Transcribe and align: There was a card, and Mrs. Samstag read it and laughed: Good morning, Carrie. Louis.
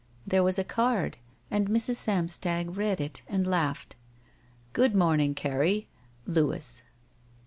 There 0.25 0.41
was 0.41 0.57
a 0.57 0.63
card, 0.63 1.19
and 1.51 1.67
Mrs. 1.69 1.97
Samstag 1.97 2.75
read 2.75 2.99
it 2.99 3.21
and 3.27 3.45
laughed: 3.45 3.95
Good 4.73 4.95
morning, 4.95 5.35
Carrie. 5.35 5.89
Louis. 6.25 6.81